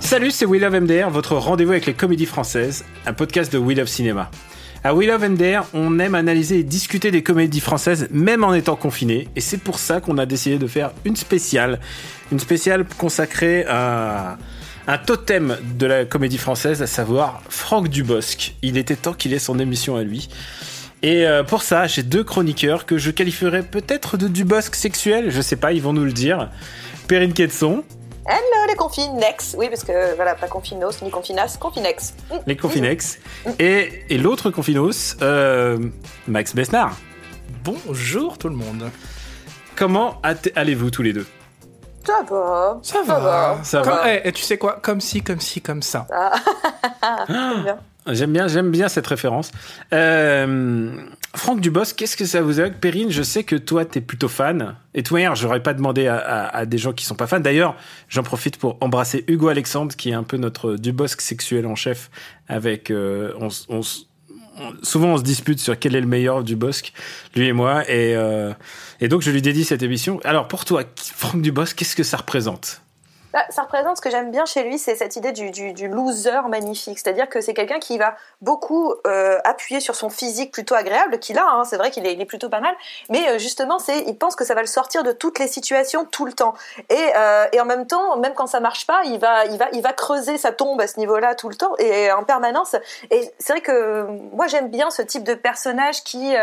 [0.00, 3.74] Salut, c'est We Love MDR, votre rendez-vous avec les comédies françaises, un podcast de We
[3.78, 4.30] Love Cinéma.
[4.84, 8.76] À We Love MDR, on aime analyser et discuter des comédies françaises, même en étant
[8.76, 11.80] confiné, et c'est pour ça qu'on a décidé de faire une spéciale,
[12.30, 14.36] une spéciale consacrée à
[14.86, 18.54] un totem de la comédie française, à savoir Franck Dubosc.
[18.60, 20.28] Il était temps qu'il ait son émission à lui.
[21.06, 25.40] Et euh, pour ça, j'ai deux chroniqueurs que je qualifierais peut-être de Dubosc sexuel, je
[25.40, 26.50] sais pas, ils vont nous le dire.
[27.06, 27.84] Perrine Quetzon.
[28.26, 32.14] Hello les confinex Oui, parce que voilà, pas confinos ni confinas, confinex.
[32.28, 32.34] Mm.
[32.48, 33.20] Les confinex.
[33.60, 35.78] Et, et l'autre confinos, euh,
[36.26, 36.96] Max Besnard.
[37.62, 38.90] Bonjour tout le monde.
[39.76, 40.20] Comment
[40.56, 41.26] allez-vous tous les deux?
[42.04, 42.80] Ça va.
[42.82, 43.60] Ça va.
[43.62, 44.12] Ça va.
[44.12, 44.80] Et tu sais quoi?
[44.82, 46.08] Comme si, comme si, comme ça.
[46.12, 47.24] Ah.
[47.62, 47.78] bien.
[48.08, 49.50] J'aime bien, j'aime bien cette référence.
[49.92, 50.92] Euh,
[51.34, 54.76] Franck Dubos, qu'est-ce que ça vous évoque Perrine, je sais que toi, t'es plutôt fan.
[54.94, 57.40] Et toi, hier, j'aurais pas demandé à, des gens qui sont pas fans.
[57.40, 57.76] D'ailleurs,
[58.08, 62.10] j'en profite pour embrasser Hugo Alexandre, qui est un peu notre Dubosc sexuel en chef.
[62.48, 63.50] Avec, euh, on,
[64.82, 66.92] souvent, on se dispute sur quel est le meilleur Dubosc,
[67.34, 67.82] lui et moi.
[67.90, 68.52] Et, euh,
[69.00, 70.20] et donc, je lui dédie cette émission.
[70.22, 72.82] Alors, pour toi, Franck Dubosc, qu'est-ce que ça représente?
[73.32, 76.98] Bah, ça représente ce que j'aime bien chez lui, c'est cette idée du, loser magnifique.
[76.98, 81.38] C'est-à-dire que c'est quelqu'un qui va beaucoup euh, appuyer sur son physique plutôt agréable, qu'il
[81.38, 82.74] a, hein, c'est vrai qu'il est, il est, plutôt pas mal,
[83.08, 86.04] mais euh, justement, c'est, il pense que ça va le sortir de toutes les situations
[86.04, 86.54] tout le temps.
[86.90, 89.68] Et, euh, et en même temps, même quand ça marche pas, il va, il va,
[89.72, 92.76] il va creuser sa tombe à ce niveau-là tout le temps et en permanence.
[93.10, 96.34] Et c'est vrai que moi j'aime bien ce type de personnage qui,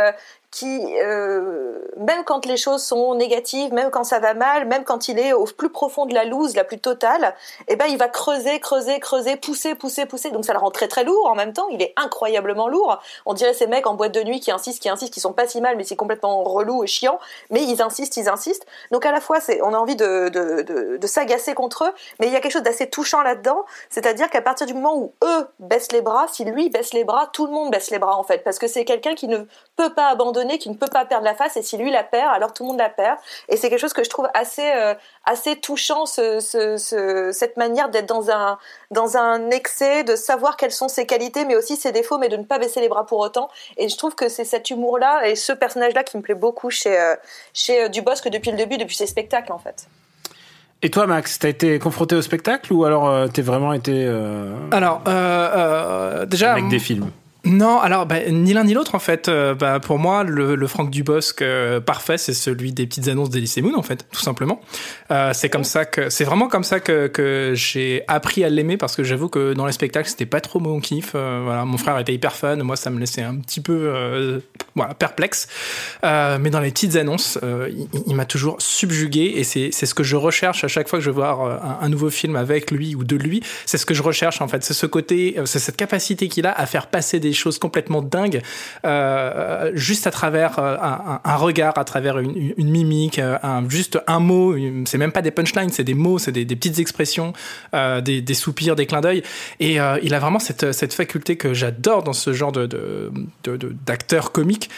[0.54, 5.08] qui, euh, même quand les choses sont négatives, même quand ça va mal, même quand
[5.08, 7.34] il est au plus profond de la loose, la plus totale,
[7.68, 10.30] eh ben il va creuser, creuser, creuser, pousser, pousser, pousser.
[10.30, 11.68] Donc ça le rend très très lourd en même temps.
[11.70, 13.00] Il est incroyablement lourd.
[13.26, 15.48] On dirait ces mecs en boîte de nuit qui insistent, qui insistent, qui sont pas
[15.48, 17.18] si mal, mais c'est complètement relou et chiant.
[17.50, 18.68] Mais ils insistent, ils insistent.
[18.92, 22.42] Donc à la fois, on a envie de s'agacer contre eux, mais il y a
[22.42, 23.66] quelque chose d'assez touchant là-dedans.
[23.90, 27.28] C'est-à-dire qu'à partir du moment où eux baissent les bras, si lui baisse les bras,
[27.34, 29.40] tout le monde baisse les bras en fait, parce que c'est quelqu'un qui ne
[29.76, 32.34] peut pas abandonner qui ne peut pas perdre la face, et si lui la perd,
[32.34, 33.18] alors tout le monde la perd.
[33.50, 34.94] Et c'est quelque chose que je trouve assez, euh,
[35.26, 36.40] assez touchant, ce,
[37.32, 38.58] cette manière d'être dans un,
[38.92, 42.38] dans un excès, de savoir quelles sont ses qualités, mais aussi ses défauts, mais de
[42.38, 43.50] ne pas baisser les bras pour autant.
[43.78, 47.00] Et je trouve que c'est cet humour-là et ce personnage-là qui me plaît beaucoup chez,
[47.00, 47.16] euh,
[47.54, 49.88] chez euh, Dubosc depuis le début, depuis ses spectacles en fait.
[50.82, 54.06] Et toi, Max, t'as été confronté au spectacle ou alors t'es vraiment été
[54.70, 55.00] alors
[56.28, 57.10] déjà avec des films?
[57.46, 59.28] Non, alors bah, ni l'un ni l'autre en fait.
[59.28, 63.30] Euh, bah, pour moi, le, le Franck Dubosc euh, parfait, c'est celui des petites annonces
[63.30, 64.62] d'Elysée Moon en fait, tout simplement.
[65.12, 68.78] Euh, c'est comme ça que, c'est vraiment comme ça que, que j'ai appris à l'aimer
[68.78, 71.12] parce que j'avoue que dans les spectacles c'était pas trop mon kiff.
[71.12, 74.42] voilà, mon frère était hyper fan, moi ça me laissait un petit peu,
[74.76, 75.48] voilà, perplexe.
[76.02, 77.38] mais dans les petites annonces,
[78.08, 81.10] il, m'a toujours subjugué et c'est ce que je recherche à chaque fois que je
[81.10, 83.44] veux voir un, un nouveau film avec lui ou de lui.
[83.66, 84.64] C'est ce que je recherche en fait.
[84.64, 88.42] C'est ce côté, c'est cette capacité qu'il a à faire passer des choses complètement dingues
[88.86, 90.78] euh, juste à travers euh,
[91.24, 94.56] un, regard, à travers une, mimique, euh, un, juste un mot.
[94.86, 97.34] C'est même pas des punchlines, c'est des mots, c'est des, petites expressions,
[97.74, 99.24] des, soupirs, des clins d'œil.
[99.60, 103.12] Et il a vraiment cette, cette faculté que j'adore dans ce genre de,
[103.86, 104.70] d'acteur comique,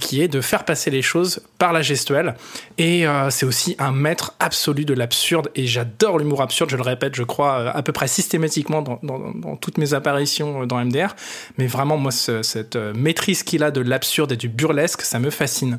[0.00, 2.34] qui est de faire passer les choses par la gestuelle.
[2.78, 5.50] Et c'est aussi un maître absolu de l'absurde.
[5.54, 9.56] Et j'adore l'humour absurde, je le répète, je crois, à peu près systématiquement dans, dans
[9.56, 11.14] toutes mes apparitions dans MDR.
[11.58, 15.30] Mais vraiment, moi, cette euh, maîtrise qu'il a de l'absurde et du burlesque, ça me
[15.30, 15.78] fascine.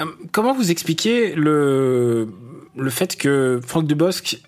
[0.00, 2.28] Euh, comment vous expliquez le,
[2.76, 4.40] le fait que Franck Dubosc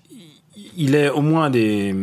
[0.77, 1.95] il est au moins des,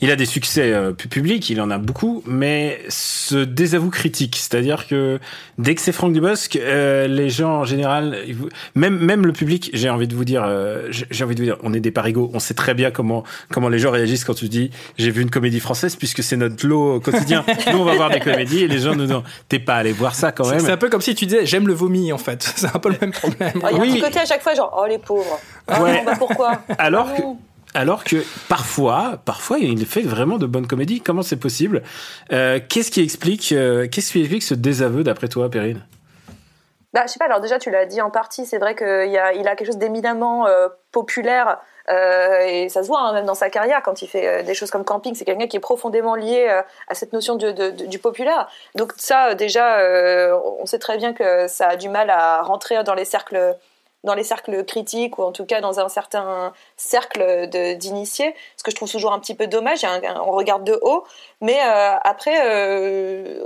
[0.00, 4.86] il a des succès euh, publics, il en a beaucoup, mais ce désavoue critique, c'est-à-dire
[4.86, 5.18] que
[5.58, 8.18] dès que c'est Franck Dubosc, euh, les gens en général,
[8.74, 11.58] même même le public, j'ai envie de vous dire, euh, j'ai envie de vous dire,
[11.62, 14.48] on est des parigots, on sait très bien comment comment les gens réagissent quand tu
[14.48, 17.44] dis j'ai vu une comédie française puisque c'est notre lot quotidien.
[17.72, 19.16] nous on va voir des comédies et les gens nous disent
[19.48, 20.60] t'es pas allé voir ça quand même.
[20.60, 22.90] C'est un peu comme si tu disais j'aime le vomi en fait, c'est un peu
[22.90, 23.52] le même problème.
[23.54, 25.38] Il y a un petit côté à chaque fois genre oh les pauvres.
[25.80, 26.02] ouais.
[26.04, 26.62] bah pourquoi?
[26.78, 27.22] Alors que
[27.74, 28.16] alors que
[28.48, 31.00] parfois, parfois, il fait vraiment de bonnes comédies.
[31.00, 31.82] Comment c'est possible?
[32.32, 35.84] Euh, Qu'est-ce qui explique, euh, qu'est-ce qui explique ce désaveu d'après toi, Perrine?
[36.94, 37.26] Bah, je sais pas.
[37.26, 38.46] Alors déjà, tu l'as dit en partie.
[38.46, 40.46] C'est vrai qu'il a, quelque chose d'éminemment
[40.90, 41.58] populaire
[41.90, 44.70] euh, et ça se voit hein, même dans sa carrière quand il fait des choses
[44.70, 46.48] comme camping, c'est quelqu'un qui est profondément lié
[46.88, 48.48] à cette notion du populaire.
[48.74, 49.78] Donc ça, déjà,
[50.58, 53.56] on sait très bien que ça a du mal à rentrer dans les cercles
[54.04, 57.48] dans les cercles critiques ou en tout cas dans un certain cercle
[57.78, 59.84] d'initiés, ce que je trouve toujours un petit peu dommage.
[59.84, 61.04] on regarde de haut,
[61.40, 63.42] mais euh, après, euh,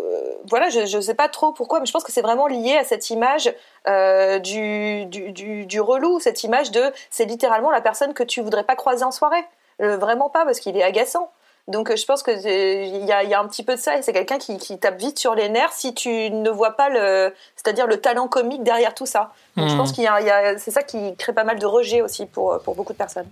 [0.49, 2.85] voilà, je ne sais pas trop pourquoi, mais je pense que c'est vraiment lié à
[2.85, 3.53] cette image
[3.89, 8.41] euh, du, du, du, du, relou, cette image de c'est littéralement la personne que tu
[8.41, 9.45] voudrais pas croiser en soirée.
[9.79, 11.31] vraiment pas, parce qu'il est agaçant.
[11.69, 13.97] Donc euh, je pense que il y a, y a, un petit peu de ça
[13.97, 16.89] et c'est quelqu'un qui, qui, tape vite sur les nerfs si tu ne vois pas
[16.89, 19.33] le, c'est-à-dire le talent comique derrière tout ça.
[19.57, 19.79] Donc je hmm.
[19.79, 22.27] pense qu'il y a, y a c'est ça qui crée pas mal de rejet aussi
[22.27, 23.29] pour pour beaucoup de personnes.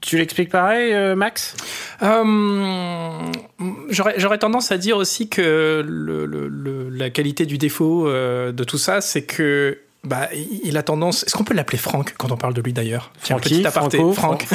[0.00, 1.56] Tu l'expliques pareil, euh, Max?
[2.02, 3.18] Euh,
[3.90, 9.00] J'aurais tendance à dire aussi que le, le, la qualité du défaut de tout ça,
[9.00, 10.28] c'est que bah,
[10.64, 11.24] il a tendance.
[11.24, 13.10] Est-ce qu'on peut l'appeler Franck quand on parle de lui d'ailleurs?
[13.20, 13.98] Petit aparté.
[14.12, 14.46] Franck.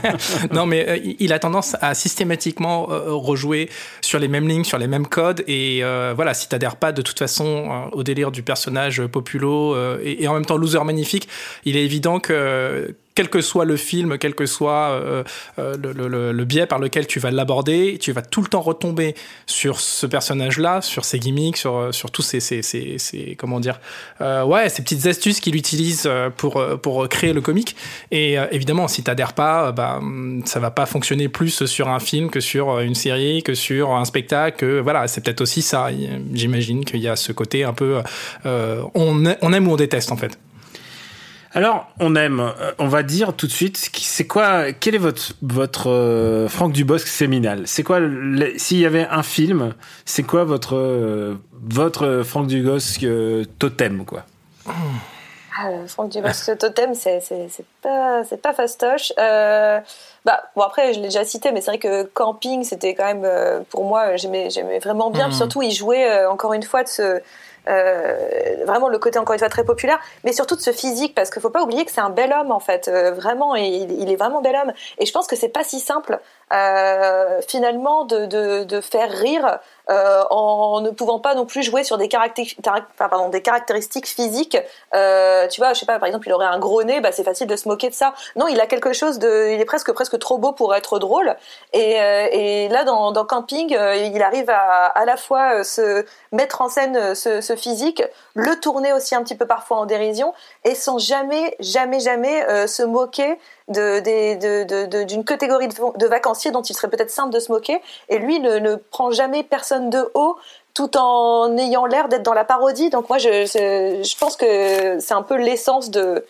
[0.52, 3.68] non, mais euh, il a tendance à systématiquement euh, rejouer
[4.00, 5.44] sur les mêmes lignes, sur les mêmes codes.
[5.46, 10.22] Et euh, voilà, si t'adhères pas de toute façon au délire du personnage populo et,
[10.22, 11.28] et, en même temps loser magnifique,
[11.64, 15.24] il est évident que quel que soit le film, quel que soit euh,
[15.58, 19.14] euh, le, biais par lequel tu vas l'aborder, tu vas tout le temps retomber
[19.46, 23.80] sur ce personnage-là, sur ses gimmicks, sur, euh, sur tous ces, ces, comment dire,
[24.20, 27.74] ouais, ces petites astuces qu'il utilise pour, pour créer le comique.
[28.10, 30.00] Et évidemment, si t'adhères pas, bah,
[30.44, 34.04] ça va pas fonctionner plus sur un film que sur une série, que sur un
[34.04, 34.80] spectacle.
[34.80, 35.88] voilà, c'est peut-être aussi ça.
[36.34, 38.02] J'imagine qu'il y a ce côté un peu,
[38.44, 40.38] on, on aime ou on déteste en fait.
[41.56, 45.32] Alors, on aime, euh, on va dire tout de suite, c'est quoi, quel est votre,
[45.40, 47.62] votre euh, Franck Dubosc séminal?
[47.64, 47.98] C'est quoi,
[48.58, 49.72] s'il y avait un film,
[50.04, 53.06] c'est quoi votre, euh, votre Franck Dubosc
[53.58, 54.24] totem, quoi?
[54.66, 57.22] Ah, Franck Dubosc totem, c'est
[57.80, 59.14] pas, pas fastoche.
[59.16, 63.26] bah, bon, après, je l'ai déjà cité, mais c'est vrai que Camping, c'était quand même,
[63.70, 64.50] pour moi, j'aimais
[64.84, 65.28] vraiment bien.
[65.28, 65.32] Hmm.
[65.32, 67.20] surtout, il jouait, encore une fois, de ce euh,
[67.66, 71.42] vraiment le côté encore une fois très populaire, mais surtout de ce physique parce qu'il
[71.42, 74.16] faut pas oublier que c'est un bel homme en fait, euh, vraiment, il, il, est
[74.16, 74.72] vraiment bel homme.
[74.98, 76.20] Et je pense que c'est pas si simple
[76.52, 79.58] euh, finalement de, de, de, faire rire
[79.90, 82.08] euh, en ne pouvant pas non plus jouer sur des,
[82.96, 84.56] pardon, des caractéristiques physiques.
[84.94, 87.24] Euh, tu vois, je sais pas, par exemple, il aurait un gros nez, bah, c'est
[87.24, 88.14] facile de se moquer de ça.
[88.36, 91.34] Non, il a quelque chose de, il est presque presque trop beau pour être drôle.
[91.72, 97.14] Et, là, dans, dans Camping, il arrive à à la fois se mettre en scène
[97.16, 98.04] ce, physique,
[98.34, 100.32] le tourner aussi un petit peu parfois en dérision,
[100.64, 103.36] et sans jamais, jamais, jamais se moquer
[103.68, 107.80] d'une catégorie de, vacanciers dont il serait peut-être simple de se moquer.
[108.08, 110.36] Et lui ne, prend jamais personne de haut
[110.74, 112.90] tout en ayant l'air d'être dans la parodie.
[112.90, 116.24] Donc moi, je, je pense que c'est un peu l'essence de.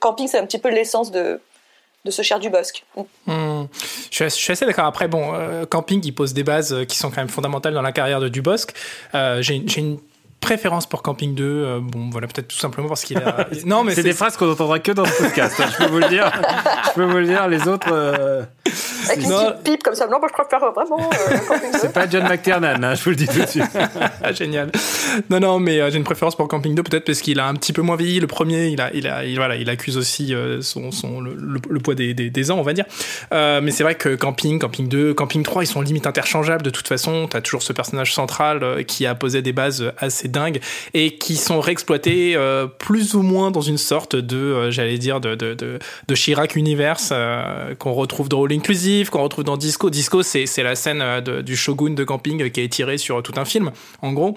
[0.00, 1.40] Camping, c'est un petit peu l'essence de,
[2.04, 2.84] de ce cher du bosque.
[3.26, 3.64] Hmm.
[4.10, 4.86] Je, suis, assez d'accord.
[4.86, 7.92] Après, bon, euh, Camping, il pose des bases qui sont quand même fondamentales dans la
[7.92, 8.72] carrière de Dubosc.
[9.14, 9.98] Euh, J'ai une
[10.40, 13.94] préférence pour Camping 2 euh, bon voilà peut-être tout simplement parce qu'il a non mais
[13.94, 16.30] c'est des phrases qu'on n'entendra que dans ce podcast hein, je peux vous le dire.
[16.88, 18.44] Je peux vous le dire les autres euh...
[19.10, 20.06] avec une petite pipe comme ça.
[20.06, 23.10] Non moi je préfère vraiment euh, Camping 2 c'est pas John McTiernan hein, je vous
[23.10, 23.64] le dis tout de suite.
[24.22, 24.70] Ah, génial.
[25.30, 27.54] Non non mais euh, j'ai une préférence pour Camping 2 peut-être parce qu'il a un
[27.54, 28.68] petit peu moins vieilli le premier.
[28.68, 32.50] Il a il a voilà il accuse aussi son, son le, poids des, des, des,
[32.50, 32.84] ans on va dire.
[33.32, 36.88] Mais c'est vrai que Camping Camping 2 Camping 3 ils sont limite interchangeables de toute
[36.88, 37.26] façon.
[37.28, 40.60] T'as toujours ce personnage central qui a posé des bases assez dingues
[40.94, 45.20] et qui sont réexploités euh, plus ou moins dans une sorte de, euh, j'allais dire,
[45.20, 49.90] de, de, de, Chirac Universe euh, qu'on retrouve dans All Inclusive, qu'on retrouve dans Disco.
[49.90, 53.44] Disco, c'est, c'est la scène du shogun de camping qui est tirée sur tout un
[53.44, 54.36] film, en gros.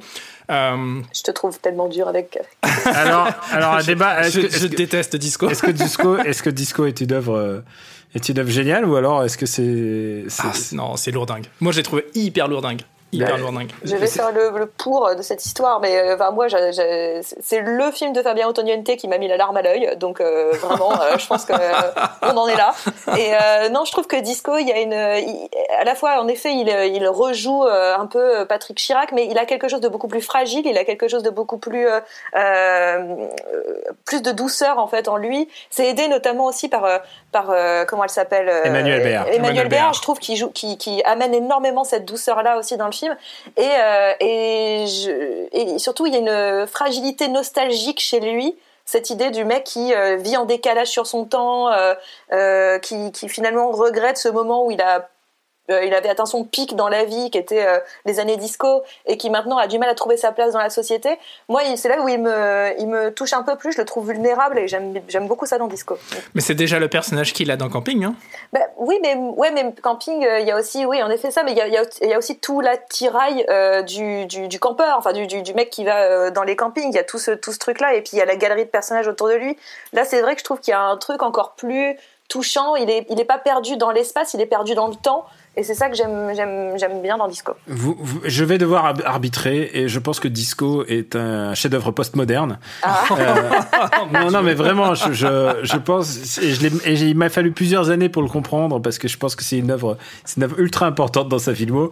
[0.50, 2.38] Je te trouve tellement dur avec.
[2.86, 4.30] alors, alors un débat.
[4.30, 5.50] Je, déteste Disco.
[5.50, 7.64] Est-ce que Disco, est-ce que Disco est une œuvre,
[8.14, 11.46] est une œuvre géniale ou alors est-ce que c'est, ah, non, c'est lourdingue.
[11.60, 12.82] Moi, j'ai trouvé hyper lourdingue.
[13.14, 17.60] Hyper ben, Je vais faire le, pour de cette histoire, mais euh, enfin, moi, c'est
[17.60, 20.94] le film de Fabien Antoniente qui m'a mis la larme à l'œil, donc euh, vraiment,
[20.94, 21.54] euh, je pense qu'on
[22.38, 22.74] en est là.
[23.18, 26.54] Et non, je trouve que Disco, il y a une, à la fois, en effet,
[26.54, 30.22] il, il rejoue un peu Patrick Chirac, mais il a quelque chose de beaucoup plus
[30.22, 31.88] fragile, il a quelque chose de beaucoup plus,
[34.06, 35.50] plus de douceur en fait en lui.
[35.70, 36.88] C'est aidé notamment aussi par,
[37.34, 37.54] par
[37.88, 39.28] comment elle s'appelle, Emmanuel Béard.
[39.28, 42.86] Emmanuel, Béard, je trouve, qui joue, qui, qui amène énormément cette douceur là aussi dans
[42.86, 43.01] le film
[43.58, 44.86] et, euh, et,
[45.52, 48.58] et, surtout, il y a une fragilité nostalgique chez lui.
[48.86, 51.70] Cette idée du mec qui euh, vit en décalage sur son temps,
[52.32, 55.10] euh, qui, qui, finalement regrette ce moment où il a
[55.84, 57.66] il avait atteint son pic dans la vie, qui était
[58.06, 60.70] les années disco, et qui maintenant a du mal à trouver sa place dans la
[60.70, 61.18] société.
[61.50, 63.74] Moi, c'est là où il me, il me touche un peu plus.
[63.74, 65.98] Je le trouve vulnérable et j'aime beaucoup ça dans Disco.
[66.34, 68.16] Mais c'est déjà le personnage qu'il a dans Camping, hein?
[68.54, 71.52] Bah, Oui, mais ouais, mais Camping, il y a aussi, oui, en effet ça, mais
[71.52, 73.46] il y a, y a, aussi tout l'attirail
[73.88, 76.90] du, du, du, campeur, enfin du, du, mec qui va dans les campings.
[76.90, 78.66] Il y a tout ce, tout ce truc-là, et puis il y a la galerie
[78.66, 79.58] de personnages autour de lui.
[79.94, 81.98] Là, c'est vrai que je trouve qu'il y a un truc encore plus
[82.28, 82.76] touchant.
[82.76, 85.26] Il est, il est pas perdu dans l'espace, il est perdu dans le temps.
[85.58, 87.52] Et c'est ça que j'aime, j'aime, j'aime bien dans Disco.
[87.68, 92.58] Vous, je vais devoir arbitrer et je pense que Disco est un chef-d'œuvre postmoderne.
[92.84, 93.04] Ah.
[93.12, 93.50] Euh,
[94.14, 97.90] non, non, mais vraiment, je, je, je pense et, je et il m'a fallu plusieurs
[97.90, 100.58] années pour le comprendre parce que je pense que c'est une œuvre, c'est une œuvre
[100.58, 101.92] ultra importante dans sa filmo.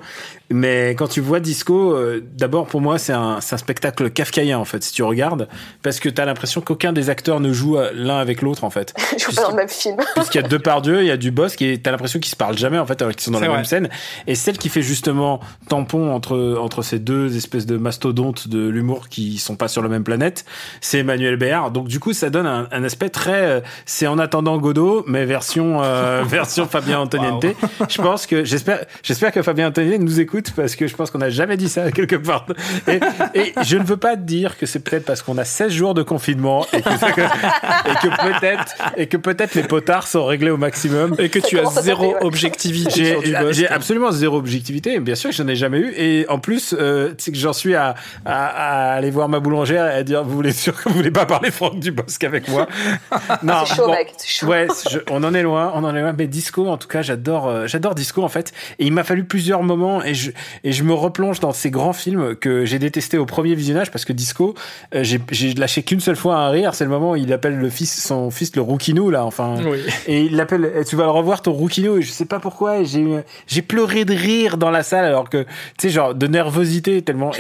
[0.50, 4.58] Mais quand tu vois Disco, euh, d'abord pour moi c'est un, c'est un spectacle kafkaïen
[4.58, 5.50] en fait si tu regardes
[5.84, 8.94] parce que tu as l'impression qu'aucun des acteurs ne joue l'un avec l'autre en fait.
[9.18, 9.98] je joue pas dans le même film.
[10.16, 12.22] Puisqu'il y a deux par deux, il y a du boss qui est, t'as l'impression
[12.22, 13.90] qu'ils se parlent jamais en fait alors qu'ils sont dans la même scène.
[14.28, 19.10] Et celle qui fait justement tampon entre entre ces deux espèces de mastodontes de l'humour
[19.10, 20.46] qui sont pas sur la même planète,
[20.82, 21.72] c'est Emmanuel Béard.
[21.72, 25.26] Donc du coup, ça donne un, un aspect très, euh, c'est en attendant Godot, mais
[25.26, 27.46] version euh, version Fabien Antoniente.
[27.90, 31.20] Je pense que j'espère j'espère que Fabien Antoniente nous écoute parce que je pense qu'on
[31.20, 32.46] n'a jamais dit ça quelque part.
[32.88, 33.00] Et,
[33.34, 36.04] et, je ne veux pas dire que c'est peut-être parce qu'on a 16 jours de
[36.04, 41.16] confinement et que, et que peut-être et que peut-être les potards sont réglés au maximum
[41.20, 43.36] et que tu as zéro objectivité J'ai
[43.70, 45.00] absolument zéro objectivité.
[45.00, 45.94] Bien sûr que j'en ai jamais eu.
[45.96, 49.94] Et en plus, euh, c'est que j'en suis à, à, aller voir ma boulangère et
[49.94, 52.68] à dire vous voulez sûr que vous voulez pas parler Franck Dubosc avec moi?
[53.44, 54.14] non, c'est chaud, mec.
[54.26, 54.48] Chaud.
[54.48, 54.68] Ouais,
[55.10, 56.14] on en est loin, on en est loin.
[56.18, 58.52] Mais disco, en tout cas, j'adore, euh, j'adore disco en fait.
[58.80, 60.32] Et il m'a fallu plusieurs moments et je
[60.64, 64.06] et je me replonge dans ces grands films que j'ai détestés au premier visionnage parce
[64.06, 64.56] que disco,
[64.96, 66.74] euh, j'ai lâché qu'une seule fois un rire.
[66.74, 69.56] C'est le moment où il appelle le fils, son fils le Roukinou là, enfin.
[69.66, 69.80] Oui.
[70.08, 70.84] Et il l'appelle.
[70.88, 72.84] Tu vas le revoir ton Roukinou et je sais pas pourquoi.
[72.84, 75.44] J'ai j'ai pleuré de rire dans la salle alors que
[75.78, 77.32] tu sais genre de nervosité tellement.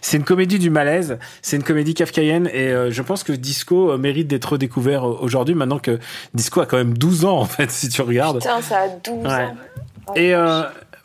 [0.00, 1.18] C'est une comédie du malaise.
[1.42, 2.48] C'est une comédie kafkaïenne.
[2.52, 5.98] Et euh, je pense que Disco euh, mérite d'être redécouvert euh, aujourd'hui maintenant que
[6.34, 8.38] Disco a quand même 12 ans en fait si tu regardes.
[8.38, 9.56] Putain ça a 12 ans.
[10.16, 10.34] Et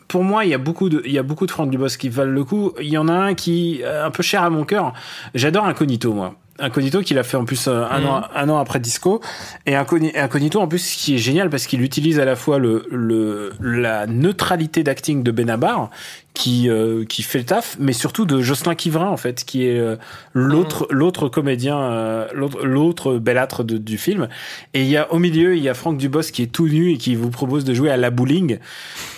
[0.08, 2.08] pour moi, il y a beaucoup de, il y a beaucoup de Franck Dubosc qui
[2.08, 2.72] valent le coup.
[2.80, 4.92] Il y en a un qui, un peu cher à mon cœur.
[5.34, 6.34] J'adore Incognito, moi.
[6.60, 8.24] Incognito qu'il a fait en plus euh, un, an, mhm.
[8.34, 9.20] un an après Disco.
[9.66, 12.86] Et Incognito en plus ce qui est génial parce qu'il utilise à la fois le,
[12.90, 15.90] le la neutralité d'acting de Benabar
[16.32, 19.78] qui euh, qui fait le taf mais surtout de Jocelyn Quivrin en fait qui est
[19.78, 19.96] euh,
[20.32, 20.98] l'autre mhm.
[20.98, 24.28] l'autre comédien l'autre l'autre belâtre du film.
[24.74, 26.92] Et il y a au milieu il y a Franck Dubos qui est tout nu
[26.92, 28.58] et qui vous propose de jouer à la bowling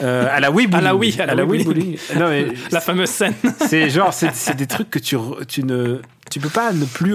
[0.01, 3.35] à la oui à la oui à la, oui bowling, Non, mais la fameuse scène.
[3.69, 5.17] c'est genre c'est des trucs que tu
[5.49, 6.01] tu ne
[6.33, 7.15] tu peux pas ne plus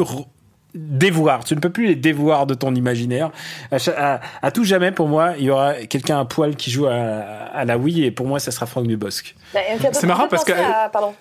[0.77, 1.43] dévoir.
[1.43, 3.31] Tu ne peux plus les dévoir de ton imaginaire.
[3.71, 7.77] À, tout jamais, pour moi, il y aura quelqu'un à poil qui joue à, la
[7.77, 9.35] Wii et pour moi, ça sera Franck Dubosc.
[9.53, 9.59] Bah,
[9.91, 10.53] c'est marrant parce que.
[10.91, 11.13] Pardon,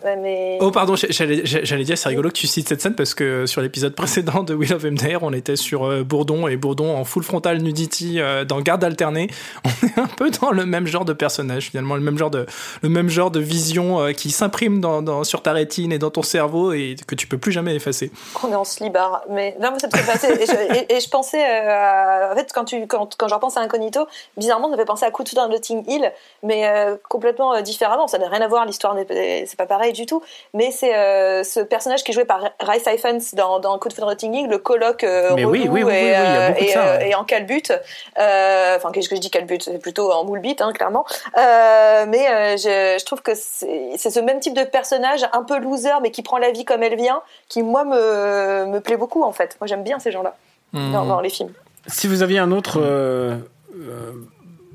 [0.60, 3.94] Oh, pardon, j'allais dire, c'est rigolo que tu cites cette scène parce que sur l'épisode
[3.96, 7.58] précédent de Will of MDR, on était sur euh, Bourdon et Bourdon en full frontal
[7.62, 9.28] nudity euh, dans garde alternée.
[9.64, 12.46] On est un peu dans le même genre de personnage finalement, le même genre de,
[12.82, 16.22] le même genre de vision euh, qui s'imprime dans, sur ta rétine et dans ton
[16.22, 18.10] cerveau et que tu peux plus jamais effacer.
[18.42, 20.86] On est en slibard, mais non, mais ça te fait passer.
[20.88, 24.72] et, je, pensais, en fait, quand, tu, quand, quand je repense à Incognito, bizarrement, ça
[24.72, 26.12] me fait penser à Coup de Notting Hill,
[26.42, 26.68] mais
[27.08, 30.22] complètement différemment ça n'a rien à voir, l'histoire c'est pas pareil du tout.
[30.54, 35.04] Mais c'est euh, ce personnage qui est joué par Ray Siphons dans, dans le coloc
[35.04, 37.72] euh, mais oui, oui, oui, et, euh, en calbut.
[38.16, 39.58] Enfin, qu'est-ce que je dis calbut?
[39.60, 41.04] C'est plutôt en moule hein, clairement.
[41.36, 46.10] mais je, je, trouve que c'est ce même type de personnage, un peu loser, mais
[46.10, 49.56] qui prend la vie comme elle vient, qui moi me, me plaît beaucoup en fait.
[49.60, 50.36] Moi j'aime bien ces gens-là
[50.72, 50.92] hmm.
[50.92, 51.52] dans, dans, les films.
[51.86, 52.80] Si vous aviez un autre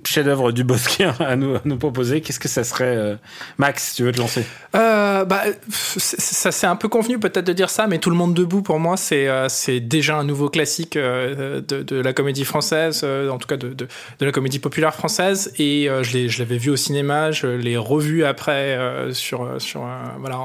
[0.08, 3.15] chef-d'œuvre du Bosquet à nous, à nous proposer, qu'est-ce que ça serait, euh,
[3.58, 7.70] Max, tu veux te lancer euh, bah, Ça c'est un peu convenu peut-être de dire
[7.70, 10.98] ça, mais Tout le monde debout pour moi c'est euh, c'est déjà un nouveau classique
[10.98, 13.88] de, de, la comédie française, en tout cas de, de,
[14.20, 18.77] de, la comédie populaire française, et je l'avais vu au cinéma, je l'ai revu après
[19.12, 19.88] sur, sur
[20.20, 20.39] voilà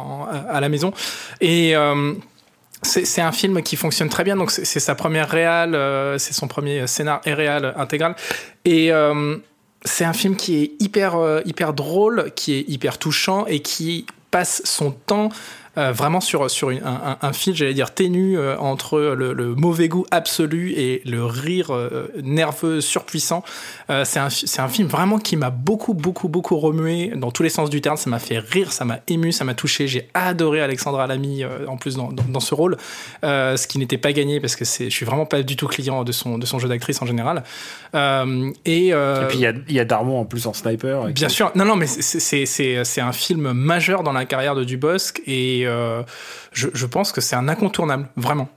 [0.48, 0.92] à la maison,
[1.40, 1.74] et
[2.82, 5.74] c'est un film qui fonctionne très bien, donc c'est sa première réale,
[6.18, 8.14] c'est son premier scénar et réal intégral.
[8.64, 9.38] Et euh,
[9.86, 14.06] c'est un film qui est hyper, euh, hyper drôle, qui est hyper touchant et qui
[14.30, 15.30] passe son temps
[15.78, 19.54] euh, vraiment sur sur une, un, un, fil, j'allais dire ténu euh, entre le, le,
[19.54, 23.44] mauvais goût absolu et le rire euh, nerveux surpuissant.
[24.04, 24.28] c'est un
[24.58, 27.98] un film vraiment qui m'a beaucoup beaucoup beaucoup remué dans tous les sens du terme.
[27.98, 29.86] Ça m'a fait rire, ça m'a ému, ça m'a touché.
[29.86, 32.78] J'ai adoré Alexandra Lamy en plus dans, dans, dans ce rôle,
[33.22, 36.12] ce qui n'était pas gagné parce que je suis vraiment pas du tout client de
[36.12, 37.44] son de son jeu d'actrice en général.
[37.94, 41.04] et, et puis il y y a Darmon en plus en sniper.
[41.08, 45.65] Bien sûr, non non mais c'est un film majeur dans la carrière de Dubosc et
[45.66, 46.02] euh,
[46.52, 48.48] je, je, pense que c'est un incontournable, vraiment.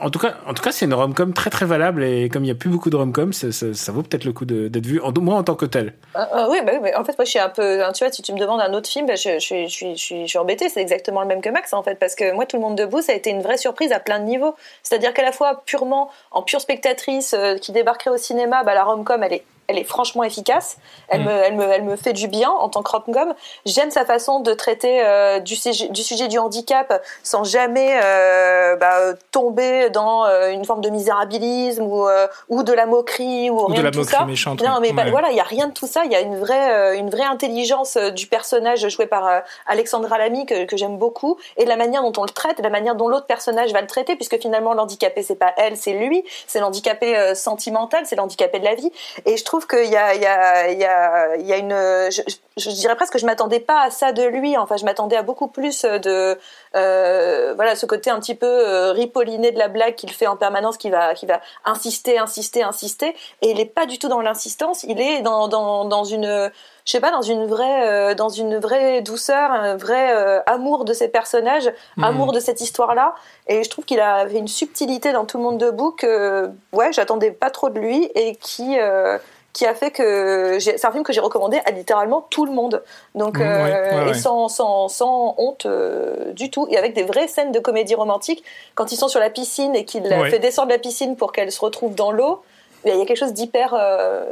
[0.00, 2.46] En tout cas, en tout cas, c'est une rom-com très très valable et comme il
[2.46, 5.00] n'y a plus beaucoup de rom-com, ça, ça, ça, vaut peut-être le coup d'être vu,
[5.00, 5.94] en, moi en tant que tel.
[6.14, 8.32] Euh, euh, oui, bah, en fait, moi je suis un peu, tu vois, si tu
[8.32, 11.26] me demandes un autre film, bah, je, je, je, je, suis embêtée, c'est exactement le
[11.26, 13.30] même que Max en fait, parce que moi, Tout le monde debout, ça a été
[13.30, 14.54] une vraie surprise à plein de niveaux.
[14.82, 18.84] C'est-à-dire qu'à la fois purement en pure spectatrice euh, qui débarquerait au cinéma, bah, la
[18.84, 20.76] rom-com, elle est elle est franchement efficace.
[21.08, 21.24] Elle, mm.
[21.24, 23.34] me, elle, me, elle me fait du bien en tant que rom-com.
[23.66, 28.76] J'aime sa façon de traiter euh, du, sujet, du sujet du handicap sans jamais euh,
[28.76, 32.06] bah, tomber dans euh, une forme de misérabilisme ou,
[32.48, 34.24] ou de la moquerie ou, ou rien de la de moquerie tout ça.
[34.24, 34.62] méchante.
[34.62, 35.10] Non, mais ouais.
[35.10, 36.02] voilà, il y a rien de tout ça.
[36.04, 40.64] Il y a une vraie, une vraie intelligence du personnage joué par Alexandra Lamy que,
[40.64, 43.26] que j'aime beaucoup et la manière dont on le traite, et la manière dont l'autre
[43.26, 48.04] personnage va le traiter, puisque finalement l'handicapé c'est pas elle, c'est lui, c'est l'handicapé sentimental,
[48.06, 48.90] c'est l'handicapé de la vie.
[49.26, 51.56] Et je trouve qu'il y a, il y a, il y a, il y a
[51.56, 51.70] une,
[52.10, 52.22] je,
[52.56, 54.56] je, dirais presque que je m'attendais pas à ça de lui.
[54.56, 56.38] Enfin, je m'attendais à beaucoup plus de,
[56.74, 60.36] euh, voilà, ce côté un petit peu euh, ripolliné de la blague qu'il fait en
[60.36, 63.14] permanence, qui va, qui va insister, insister, insister.
[63.42, 64.84] Et il est pas du tout dans l'insistance.
[64.84, 66.50] Il est dans, dans, dans une,
[66.84, 70.84] je sais pas, dans une vraie, euh, dans une vraie douceur, un vrai euh, amour
[70.84, 72.04] de ces personnages, mmh.
[72.04, 73.14] amour de cette histoire-là.
[73.46, 77.30] Et je trouve qu'il avait une subtilité dans tout le monde debout que, ouais, j'attendais
[77.30, 79.18] pas trop de lui et qui euh,
[79.52, 82.82] qui a fait que c'est un film que j'ai recommandé à littéralement tout le monde
[83.14, 84.14] donc Mmh, ouais, ouais, et ouais.
[84.14, 88.42] sans, sans, sans honte euh, du tout et avec des vraies scènes de comédie romantique
[88.74, 90.30] quand ils sont sur la piscine et qu'il Ouais.
[90.30, 92.42] fait descendre la piscine pour qu'elle se retrouve dans l'eau
[92.86, 94.24] il y a quelque chose d'hyper euh,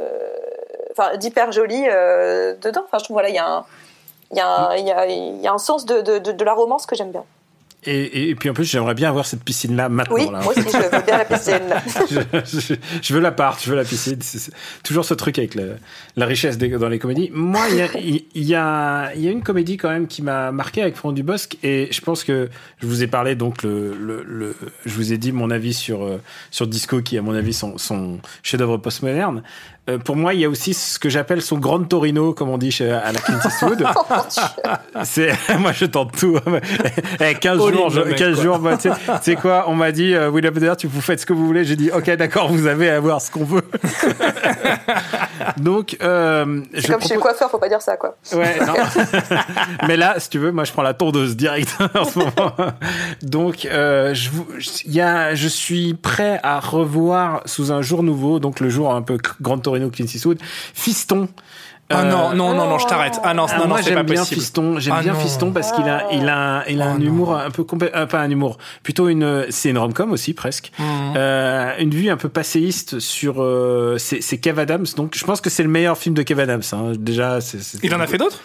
[0.91, 3.65] enfin d'hyper joli euh, dedans enfin je trouve voilà il y a un
[4.31, 6.31] il y, a un, il, y a, il y a un sens de, de, de,
[6.31, 7.25] de la romance que j'aime bien.
[7.83, 10.15] Et, et, puis en plus, j'aimerais bien avoir cette piscine-là maintenant.
[10.15, 10.41] Oui, là.
[10.43, 11.59] moi aussi, je veux bien la piscine.
[12.45, 14.19] je, je, je, veux l'appart, je veux la piscine.
[14.21, 14.51] C'est
[14.83, 15.63] toujours ce truc avec la,
[16.15, 17.31] la richesse des, dans les comédies.
[17.33, 20.21] Moi, il y a, il y, a, il y a une comédie quand même qui
[20.21, 23.95] m'a marqué avec Franck Dubosc et je pense que je vous ai parlé donc le,
[23.95, 26.21] le, le je vous ai dit mon avis sur euh,
[26.51, 29.41] sur Disco qui à mon avis son, son chef-d'œuvre postmoderne.
[29.89, 32.59] Euh, pour moi, il y a aussi ce que j'appelle son Grand Torino, comme on
[32.59, 33.83] dit chez, à la Clint Eastwood.
[33.95, 36.37] oh, c'est, moi, je tente tout.
[37.19, 38.89] eh, 15 jours, je, 15 jours, bah, tu
[39.23, 41.65] sais quoi, on m'a dit, euh, William tu vous faites ce que vous voulez.
[41.65, 43.63] J'ai dit, ok, d'accord, vous avez à voir ce qu'on veut.
[45.57, 47.07] Donc, euh, c'est comme propose...
[47.07, 48.15] chez le coiffeur, faut pas dire ça, quoi.
[48.33, 48.73] Ouais, non.
[49.87, 52.53] Mais là, si tu veux, moi, je prends la tondeuse direct en ce moment.
[53.23, 54.29] Donc, euh, je,
[54.85, 59.01] y a, je suis prêt à revoir sous un jour nouveau, donc le jour un
[59.01, 60.39] peu Grand Torino Clint Eastwood,
[60.73, 61.27] Fiston.
[61.93, 63.19] Ah non, non, non, non, je t'arrête.
[63.21, 64.39] Ah non, ah, non, non, c'est pas bien possible.
[64.39, 65.19] Fiston, j'aime ah bien non.
[65.19, 67.05] Fiston parce qu'il a, il a, il a oh un non.
[67.05, 67.91] humour un peu complè...
[67.93, 70.83] euh, pas un humour, plutôt une, c'est une rom-com aussi presque, mmh.
[71.17, 75.49] euh, une vue un peu passéiste sur, euh, c'est Kev Adams, donc je pense que
[75.49, 76.61] c'est le meilleur film de Kev Adams.
[76.71, 76.93] Hein.
[76.97, 77.59] Déjà, c'est.
[77.83, 78.39] Il en a fait d'autres?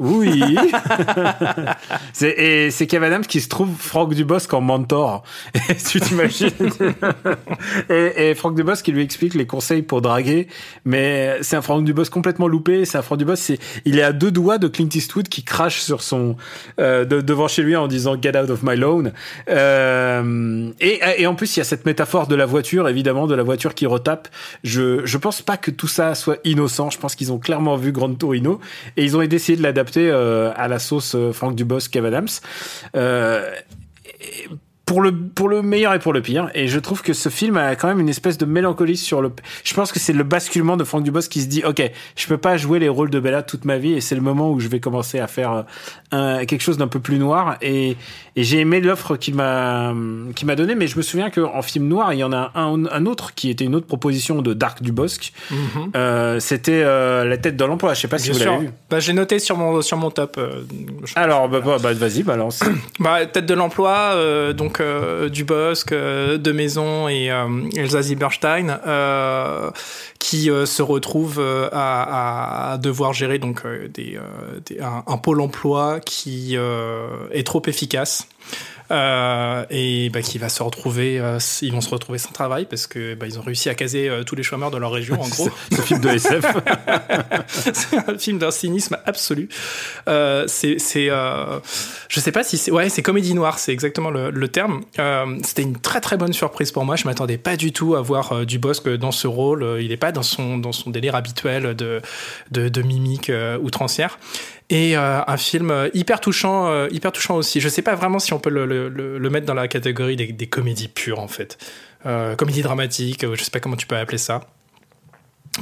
[0.00, 0.42] Oui.
[2.22, 5.22] et c'est Kev Adams qui se trouve Franck Dubosc en mentor.
[5.68, 6.50] Et tu t'imagines
[7.90, 10.48] et, et, Franck Dubosc qui lui explique les conseils pour draguer.
[10.86, 12.86] Mais c'est un Franck Dubosc complètement loupé.
[12.86, 15.80] C'est un Franck Dubosc, c'est, il est à deux doigts de Clint Eastwood qui crache
[15.80, 16.36] sur son,
[16.80, 19.12] euh, de, devant chez lui en disant Get out of my lawn.
[19.50, 23.34] Euh, et, et en plus, il y a cette métaphore de la voiture, évidemment, de
[23.34, 24.28] la voiture qui retape.
[24.64, 26.88] Je, je pense pas que tout ça soit innocent.
[26.88, 28.60] Je pense qu'ils ont clairement vu Grand Torino
[28.96, 32.28] et ils ont essayé de l'adapter euh, à la sauce euh, Franck Dubosc, Kev Adams.
[32.96, 33.50] Euh,
[34.90, 36.50] pour le pour le meilleur et pour le pire.
[36.52, 39.30] Et je trouve que ce film a quand même une espèce de mélancolie sur le
[39.62, 41.80] je pense que c'est le basculement de Franck Dubosc qui se dit OK
[42.16, 44.50] je peux pas jouer les rôles de Bella toute ma vie et c'est le moment
[44.50, 45.64] où je vais commencer à faire
[46.10, 47.56] un, quelque chose d'un peu plus noir.
[47.62, 47.96] Et,
[48.34, 49.94] et j'ai aimé l'offre qu'il m'a
[50.34, 52.50] qui m'a donné mais je me souviens que en film noir il y en a
[52.56, 55.32] un, un autre qui était une autre proposition de Dark Dubosc.
[55.52, 55.90] Mm -hmm.
[55.94, 57.94] euh, c'était euh, la tête de l'emploi.
[57.94, 58.70] Je sais pas Bien si vous l'avez vu.
[58.90, 60.64] Bah, j'ai noté sur mon sur mon top euh,
[61.14, 62.58] alors bah, bah, bah vas-y balance.
[62.98, 68.80] Bah tête de l'emploi euh, donc euh, Dubosc, euh, De Maison et euh, Elsa Zieberstein,
[68.86, 69.70] euh,
[70.18, 78.28] qui se retrouvent à, devoir gérer donc un, pôle emploi qui est trop efficace.
[78.90, 82.86] Euh, et bah, qui va se retrouver, euh, ils vont se retrouver sans travail parce
[82.86, 85.20] que bah, ils ont réussi à caser euh, tous les chômeurs de leur région.
[85.20, 86.44] En gros, C'est un film de SF.
[87.72, 89.48] c'est un film d'un cynisme absolu.
[90.06, 94.82] C'est, je sais pas si c'est, ouais, c'est comédie noire, c'est exactement le, le terme.
[95.44, 96.96] C'était une très très bonne surprise pour moi.
[96.96, 99.78] Je m'attendais pas du tout à voir Dubosc dans ce rôle.
[99.80, 102.00] Il est pas dans son dans son délire habituel de
[102.50, 103.30] de, de mimique
[103.62, 104.18] outrancière.
[104.70, 107.60] Et euh, un film euh, hyper touchant, euh, hyper touchant aussi.
[107.60, 111.18] Je sais pas vraiment si on peut le, mettre dans la catégorie des, comédies pures
[111.18, 111.58] en fait,
[112.06, 113.26] euh, comédie dramatique.
[113.34, 114.42] Je sais pas comment tu peux appeler ça.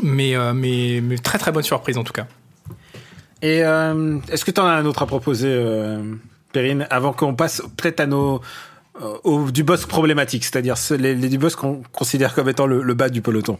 [0.02, 2.26] Mais, mais, très très bonne surprise en tout cas.
[3.40, 5.58] Et est-ce que tu en as un autre à proposer,
[6.52, 8.42] Perrine, avant qu'on passe peut-être à nos
[9.24, 12.94] au du boss problématique, c'est-à-dire les, les du boss qu'on considère comme étant le, le
[12.94, 13.58] bas du peloton?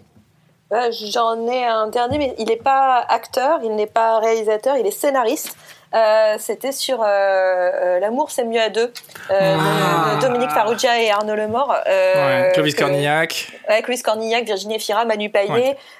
[0.73, 4.87] Euh, J'en ai un dernier, mais il n'est pas acteur, il n'est pas réalisateur, il
[4.87, 5.57] est scénariste.
[5.95, 8.93] Euh, C'était sur euh, euh, L'amour, c'est mieux à deux,
[9.31, 11.75] euh, de, de Dominique Farrugia et Arnaud Lemort.
[11.87, 13.53] Euh, Ouais, Clovis que- Cornillac.
[13.67, 15.33] avec Louise Cornillac, Virginie Fira, Manu.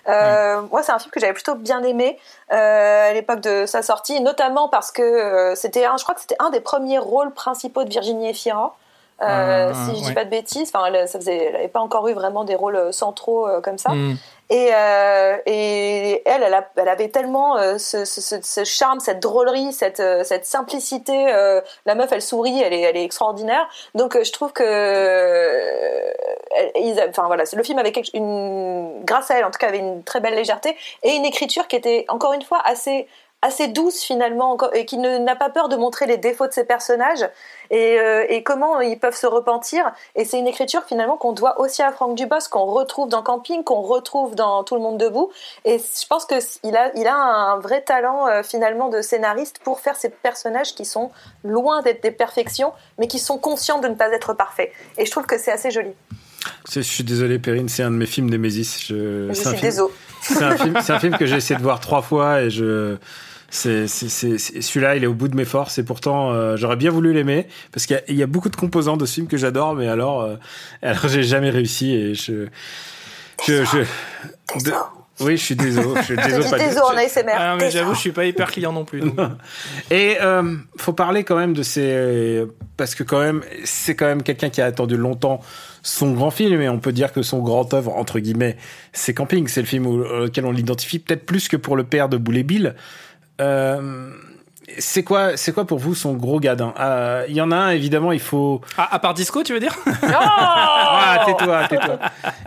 [0.09, 2.19] Euh, Moi, c'est un film que j'avais plutôt bien aimé
[2.53, 6.21] euh, à l'époque de sa sortie, notamment parce que euh, c'était, un, je crois que
[6.21, 8.77] c'était un des premiers rôles principaux de Virginie Fira.
[9.21, 10.15] Euh, Ah, si je dis ouais.
[10.15, 12.93] pas de bêtises, enfin, elle, ça faisait, elle n'avait pas encore eu vraiment des rôles
[12.93, 13.91] centraux euh, comme ça.
[13.91, 14.17] Mm.
[14.51, 19.21] Et, euh, et elle, elle, a- elle avait tellement euh, ce, ce- ce- charme, cette
[19.21, 21.27] drôlerie, cette, euh, cette simplicité.
[21.33, 23.69] euh, la meuf, elle sourit, elle est, elle est extraordinaire.
[23.95, 26.13] Donc, euh, je trouve que, euh,
[26.57, 29.69] elle- ils enfin voilà, le film avait quelque- une, grâce à elle, en tout cas,
[29.69, 33.07] avait une très belle légèreté et une écriture qui était encore une fois assez
[33.41, 37.25] assez douce finalement et qui n'a pas peur de montrer les défauts de ses personnages
[37.71, 41.61] et, euh, et comment ils peuvent se repentir et c'est une écriture finalement qu'on doit
[41.61, 45.31] aussi à Franck Dubosc qu'on retrouve dans Camping qu'on retrouve dans Tout le monde debout
[45.65, 49.03] et je pense que s- il a il a un vrai talent euh, finalement de
[49.03, 51.13] scénariste pour faire ces personnages qui sont
[51.45, 55.11] loin d'être des perfections mais qui sont conscients de ne pas être parfaits et je
[55.13, 55.93] trouve que c'est assez joli
[56.69, 58.85] Je suis désolé, Perrine, c'est un de mes films Némésis.
[58.89, 62.03] Je, suis film- désolé C'est un film, un film que j'ai essayé de voir trois
[62.03, 62.97] fois et je.
[63.51, 66.57] C'est, c'est, c'est- c'est- celui-là, il est au bout de mes forces et pourtant euh,
[66.57, 69.07] j'aurais bien voulu l'aimer parce qu'il y a, il y a beaucoup de composants de
[69.07, 70.37] ce film que j'adore, mais alors, euh,
[70.83, 72.47] alors j'ai jamais réussi et je,
[73.47, 74.73] je, je- de-
[75.21, 76.45] oui, je suis désolé, je suis désolé.
[76.45, 79.01] dis pas désolé en ASMR Ah, mais j'avoue, je suis pas hyper client non plus.
[79.01, 79.15] donc.
[79.91, 82.45] Et euh, faut parler quand même de ces
[82.77, 85.41] parce que quand même c'est quand même quelqu'un qui a attendu longtemps
[85.83, 88.57] son grand film et on peut dire que son grand œuvre entre guillemets
[88.93, 92.09] c'est Camping, c'est le film au- auquel on l'identifie peut-être plus que pour le père
[92.11, 92.75] de Boulet Bill.
[93.41, 94.11] Euh,
[94.79, 96.75] c'est quoi c'est quoi pour vous son gros gadin?
[96.79, 99.61] Euh, Il y en a un évidemment il faut Ah, à part Disco, tu veux
[99.61, 99.75] dire?
[100.03, 101.99] Ah, tais-toi, tais-toi.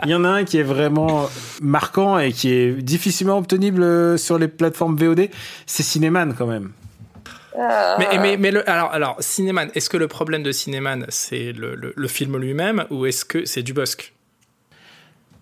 [0.03, 1.27] Il y en a un qui est vraiment
[1.61, 5.29] marquant et qui est difficilement obtenible sur les plateformes VOD,
[5.65, 6.71] c'est Cinéman quand même.
[7.57, 11.51] Euh, mais, mais, mais le, alors, alors, Cinéman, est-ce que le problème de Cinéman, c'est
[11.53, 14.13] le, le, le film lui-même ou est-ce que c'est Dubosc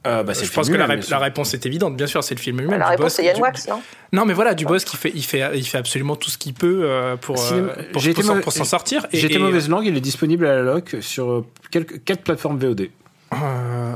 [0.07, 1.97] Euh, bah, Je le pense film que la, réponse est évidente.
[1.97, 2.79] Bien sûr, c'est le film lui-même.
[2.79, 3.81] la réponse c'est Yann Du- Wax non
[4.13, 6.37] Non, mais voilà, Dubosc, il fait, il fait, il fait, il fait absolument tout ce
[6.37, 9.05] qu'il peut euh, pour, euh, pour, s'en- mau- pour s'en sortir.
[9.11, 12.81] Été et, mauvaise langue, il est disponible à la loc sur quelques, quatre plateformes VOD.
[13.33, 13.35] euh,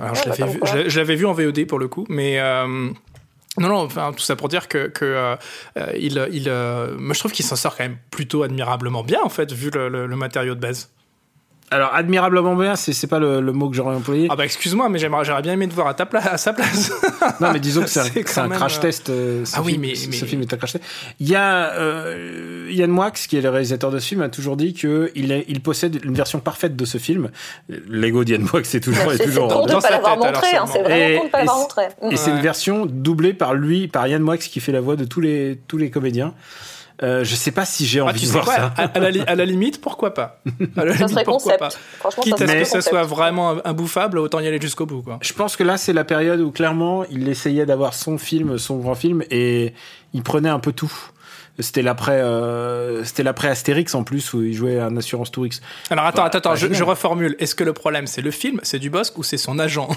[0.02, 2.38] alors, Ouais, l'avais bah, vu, je l'avais vu en VOD pour le coup, mais.
[2.40, 2.90] euh,
[3.60, 5.36] non, non, enfin, tout ça pour dire que, que euh,
[5.98, 9.30] il, il, euh, moi je trouve qu'il s'en sort quand même plutôt admirablement bien en
[9.30, 10.90] fait, vu le, le- le matériau de base.
[11.74, 14.28] Alors, admirablement bien, c'est pas le, le mot que j'aurais employé.
[14.30, 16.92] Ah bah excuse-moi, mais j'aimerais, j'aurais bien aimé te voir à ta à sa place.
[17.42, 18.00] non, mais disons que c'est
[18.40, 19.10] un, crash euh, test.
[19.10, 20.84] euh, Ah oui, film, mais- ce film est un crash test.
[21.20, 24.56] Il y a euh, Yann Moix, qui est le réalisateur de ce film, a toujours
[24.58, 27.30] dit que il, est- possède une version parfaite de ce film.
[27.90, 30.14] L'ego d'Yann Moix c'est toujours, est c'est c'est toujours con de dans pas sa l'avoir
[30.16, 31.84] tête, alors, montré hein, c'est vraiment con de pas l'avoir c'est- montré.
[32.12, 35.06] Et c'est une version doublée par lui, par Yann Moix, qui fait la voix de
[35.06, 36.34] tous les, tous les comédiens.
[37.02, 38.74] Euh, je sais pas si j'ai Ah, envie tu de sais voir quoi ça.
[38.78, 40.40] à, à la, li- à la limite, pourquoi pas
[40.78, 42.76] À la ça limite, serait pourquoi pas concept franchement Quitte ça à ce que ça
[42.78, 42.90] concept.
[42.90, 45.02] soit vraiment imbouffable, autant y aller jusqu'au bout.
[45.02, 45.18] Quoi.
[45.22, 48.78] Je pense que là, c'est la période où clairement, il essayait d'avoir son film, son
[48.78, 49.74] grand film, et
[50.14, 50.94] il prenait un peu tout.
[51.60, 55.60] C'était l'après, euh, c'était l'après Astérix en plus où il jouait un assurance Tourix.
[55.92, 57.36] Alors attends, Bah, attends, attends, bah, je, reformule.
[57.40, 59.88] Est-ce que le problème c'est le film, c'est du Bosque ou c'est son agent?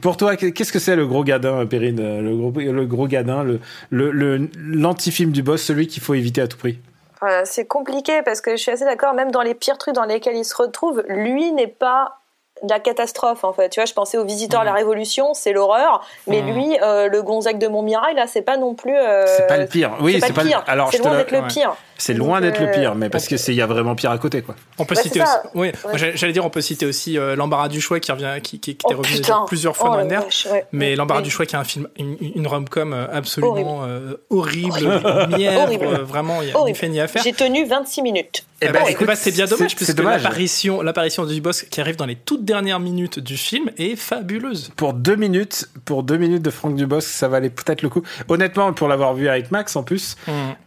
[0.00, 3.60] Pour toi, qu'est-ce que c'est le gros gadin, Perrine Le gros, le gros gadin, le,
[3.90, 6.78] le, le- l'anti-film du boss, celui qu'il faut éviter à tout prix?
[7.22, 10.04] Euh, c'est compliqué parce que je suis assez d'accord, même dans les pires trucs dans
[10.04, 12.20] lesquels il se retrouve, lui n'est pas
[12.68, 13.68] la catastrophe en fait.
[13.70, 17.22] Tu vois, je pensais au Visiteur à la Révolution, c'est l'horreur, mais lui, euh, le
[17.22, 18.96] Gonzague de Montmirail, là, c'est pas non plus.
[18.96, 19.92] euh, C'est pas le pire.
[20.00, 20.64] Oui, c'est pas le pire.
[20.66, 21.74] Alors, c'est je te loin d'être le pire.
[22.00, 24.10] C'est loin d'être le euh, pire, mais parce que c'est il y a vraiment pire
[24.12, 24.54] à côté, quoi.
[24.78, 27.98] On peut citer aussi, oui, j'allais dire, on peut citer aussi euh, l'embarras du choix
[28.00, 30.22] qui revient, qui, qui, qui était Oh, revenu plusieurs fois Oh, dans la le nerf.
[30.24, 30.64] vache, ouais.
[30.72, 31.24] Mais l'embarras Oui.
[31.24, 35.00] du choix qui est un film, une, une rom-com absolument euh, horrible,
[35.36, 35.86] mièvre, Horrible.
[35.86, 37.22] euh, vraiment, il y a fait ni à faire.
[37.22, 38.44] J'ai tenu 26 minutes.
[38.60, 41.62] Eh Eh ben, ben, écoute, bah, c'est bien dommage c'est- puisque l'apparition, l'apparition du boss
[41.62, 44.72] qui arrive dans les toutes dernières minutes du film est fabuleuse.
[44.74, 48.02] Pour deux minutes, pour deux minutes de Franck Dubosc, ça valait peut-être le coup.
[48.28, 50.16] Honnêtement, pour l'avoir vu avec Max en plus,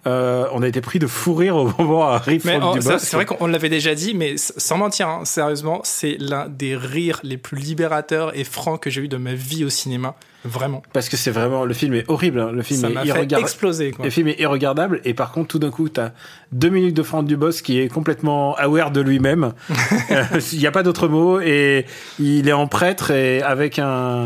[0.05, 2.91] euh, on a été pris de fou rire au moment où arrive Mais Franck oh,
[2.99, 7.19] c'est vrai qu'on l'avait déjà dit, mais sans mentir, hein, sérieusement, c'est l'un des rires
[7.23, 10.15] les plus libérateurs et francs que j'ai eu de ma vie au cinéma.
[10.43, 10.81] Vraiment.
[10.93, 12.39] Parce que c'est vraiment le film est horrible.
[12.39, 12.51] hein.
[12.51, 13.41] Le film Ça est irregardable.
[13.43, 14.05] exploser, quoi.
[14.05, 16.11] Le film est irregardable et par contre tout d'un coup t'as
[16.51, 19.53] deux minutes de Franck Dubosc qui est complètement aware de lui-même.
[20.11, 21.85] Euh, Il n'y a pas d'autre mot et
[22.19, 24.25] il est en prêtre et avec un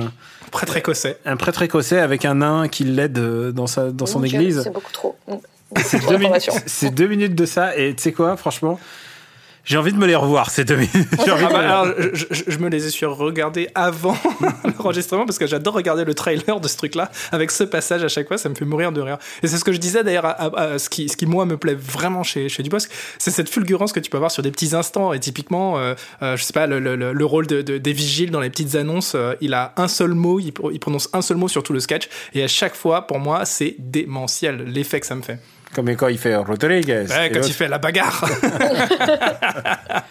[0.51, 1.17] Prêtre écossais.
[1.25, 4.38] un prêtre écossais avec un nain qui l'aide euh, dans sa dans son Donc, euh,
[4.38, 4.62] église.
[4.63, 5.17] C'est beaucoup trop.
[5.78, 8.80] C'est deux, minutes, deux minutes de ça et tu sais quoi franchement
[9.65, 11.08] j'ai envie de me les revoir ces deux minutes.
[11.19, 14.15] Ah de bah, alors, je, je- je me les ai sur regardés avant
[14.80, 18.28] l'enregistrement parce que j'adore regarder le trailer de ce truc-là avec ce passage à chaque
[18.28, 19.17] fois, ça me fait mourir de rire.
[19.43, 21.45] Et c'est ce que je disais d'ailleurs, à- à- à ce, qui, ce qui moi
[21.45, 24.51] me plaît vraiment chez, chez Dubosc, c'est cette fulgurance que tu peux avoir sur des
[24.51, 25.13] petits instants.
[25.13, 27.93] Et typiquement, euh, euh, je sais pas, le, le- le- le rôle de, de- des
[27.93, 31.10] vigiles dans les petites annonces, euh, il a un seul mot, il, pro- il prononce
[31.13, 32.08] un seul mot sur tout le sketch.
[32.34, 35.39] Et à chaque fois, pour moi, c'est démentiel l'effet que ça me fait.
[35.73, 37.06] Comme quand il fait Rodriguez.
[37.10, 38.23] Ouais, quand il fait la bagarre.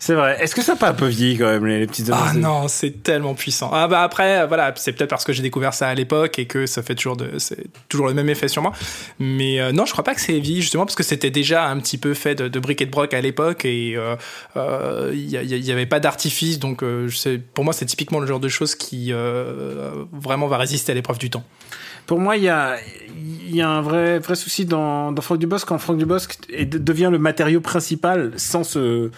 [0.00, 0.36] C'est vrai.
[0.40, 2.68] Est-ce que ça a pas un peu vieilli quand même les, les petites Ah non,
[2.68, 3.68] c'est tellement puissant.
[3.72, 6.46] Ah bah après, euh, voilà, c'est peut-être parce que j'ai découvert ça à l'époque et
[6.46, 8.72] que ça fait toujours de, c'est toujours le même effet sur moi.
[9.18, 11.80] Mais euh, non, je crois pas que c'est vieilli justement parce que c'était déjà un
[11.80, 14.14] petit peu fait de, de briques et de broc à l'époque et euh,
[14.56, 16.60] euh, il y, a- il y avait pas d'artifice.
[16.60, 20.46] Donc euh, je sais- pour moi, c'est typiquement le genre de chose qui euh, vraiment
[20.46, 21.42] va résister à l'épreuve du temps.
[22.08, 22.76] Pour moi, il y a,
[23.46, 27.10] il y a un vrai, vrai souci dans, dans Franck Dubosc quand Franck Dubosc devient
[27.12, 29.10] le matériau principal sans se,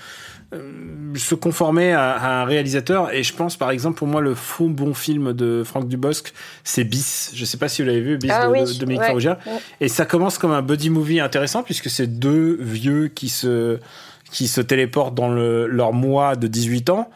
[0.53, 3.15] euh, se conformer à, à un réalisateur.
[3.15, 6.33] Et je pense, par exemple, pour moi, le faux bon film de Franck Dubosc,
[6.65, 7.31] c'est Bis.
[7.33, 9.37] Je sais pas si vous l'avez vu, Bis Ah de, oui, de Dominique ouais.
[9.81, 13.79] Et ça commence comme un buddy movie intéressant puisque c'est deux vieux qui se,
[14.33, 17.09] qui se téléportent dans le, leur mois de 18 ans.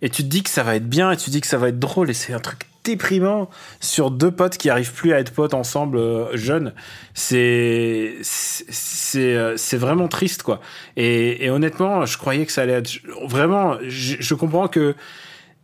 [0.00, 1.58] Et tu te dis que ça va être bien et tu te dis que ça
[1.58, 5.20] va être drôle et c'est un truc déprimant sur deux potes qui arrivent plus à
[5.20, 6.72] être potes ensemble euh, jeunes.
[7.14, 10.60] C'est c'est euh, c'est vraiment triste quoi.
[10.96, 12.90] Et, honnêtement, je croyais que ça allait être
[13.26, 13.76] vraiment.
[13.86, 14.94] Je comprends que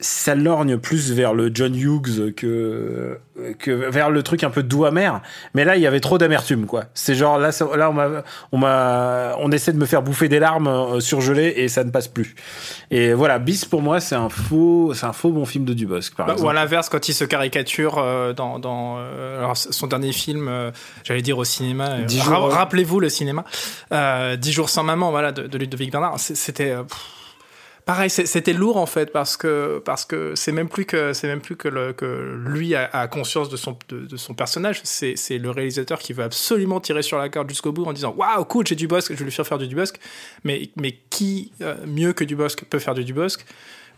[0.01, 3.19] ça lorgne plus vers le John Hughes que
[3.59, 5.21] que vers le truc un peu doux amer
[5.55, 8.09] mais là il y avait trop d'amertume quoi c'est genre là là on m'a
[8.53, 11.91] on m'a on essaie de me faire bouffer des larmes euh, surgelées et ça ne
[11.91, 12.35] passe plus
[12.91, 16.15] et voilà Bis pour moi c'est un faux c'est un faux bon film de Dubosc
[16.17, 19.57] par Bah, ou exemple à l'inverse, quand il se caricature euh, dans, dans euh, alors,
[19.57, 20.51] son dernier film,
[21.05, 21.99] j'allais dire au cinéma.
[22.21, 23.45] ra- Rappelez-vous le cinéma.
[23.93, 26.19] Euh, Dix jours sans maman, voilà, de, de Ludovic Bernard.
[26.19, 26.99] C'était euh, pff,
[27.85, 31.41] pareil, c'était lourd en fait parce que parce que c'est même plus que c'est même
[31.41, 31.69] plus que,
[32.47, 34.81] lui a, conscience de son de, son personnage.
[34.85, 38.45] C'est le réalisateur qui veut absolument tirer sur la corde jusqu'au bout en disant waouh
[38.45, 39.97] cool j'ai du Dubosc, je vais lui faire faire du Dubosc.
[40.45, 43.45] Mais mais qui euh, mieux que Dubosc peut faire du Dubosc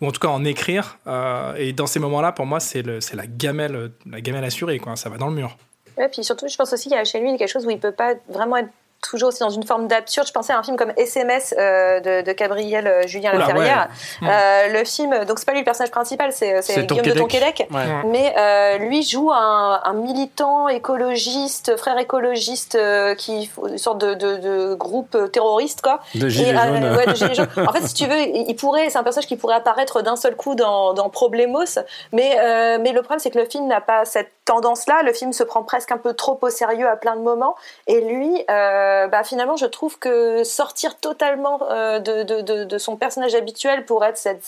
[0.00, 0.98] ou en tout cas en écrire.
[1.06, 4.96] euh, et dans ces moments-là, pour moi, c'est la gamelle, la gamelle assurée, quoi.
[4.96, 5.56] Ça va dans le mur.
[5.96, 7.78] Ouais, puis surtout, je pense aussi qu'il y a chez lui quelque chose où il
[7.78, 8.68] peut pas vraiment être
[9.08, 10.26] toujours aussi dans une forme d'absurde.
[10.26, 13.88] Je pensais à un film comme SMS euh, de, de Gabriel euh, Julien Oula, Laferrière.
[14.22, 14.28] ouais.
[14.30, 17.66] Euh, le film, donc c'est pas lui le personnage principal, c'est Guillaume de Tonquédec.
[17.70, 17.84] Ouais.
[18.06, 24.14] Mais euh, lui joue un, un militant écologiste, frère écologiste, euh, qui une sorte de,
[24.14, 26.00] de, de groupe terroriste quoi.
[26.14, 27.48] de Et, Gilets euh, jaunes ouais, de Gilets jaunes.
[27.66, 30.16] En fait, si tu veux, il il pourrait, c'est un personnage qui pourrait apparaître d'un
[30.16, 31.78] seul coup dans, dans Problemos,
[32.12, 35.02] mais euh, mais le problème c'est que le film n'a pas cette tendance-là.
[35.02, 37.54] Le film se prend presque un peu trop au sérieux à plein de moments,
[37.86, 42.96] et lui, euh, bah finalement, je trouve que sortir totalement euh, de, de, de, son
[42.96, 44.44] personnage habituel pour être cette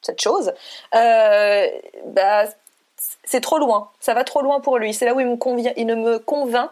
[0.00, 0.52] cette chose,
[0.94, 1.66] euh,
[2.06, 2.44] bah
[3.24, 3.90] c'est trop loin.
[4.00, 4.94] Ça va trop loin pour lui.
[4.94, 6.70] C'est là où il me convient, il ne me convainc